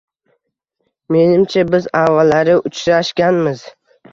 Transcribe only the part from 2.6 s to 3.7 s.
uchrashganmiz.